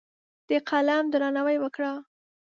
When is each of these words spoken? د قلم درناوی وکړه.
د 0.49 0.51
قلم 0.69 1.03
درناوی 1.11 1.57
وکړه. 1.59 1.91